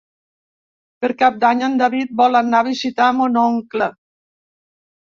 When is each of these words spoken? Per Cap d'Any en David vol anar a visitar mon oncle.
Per 1.05 1.09
Cap 1.19 1.37
d'Any 1.43 1.61
en 1.69 1.77
David 1.83 2.17
vol 2.23 2.41
anar 2.41 2.65
a 2.65 2.69
visitar 2.71 3.13
mon 3.21 3.41
oncle. 3.47 3.95